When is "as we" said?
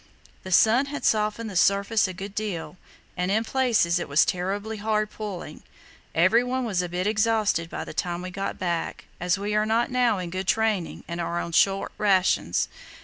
9.19-9.53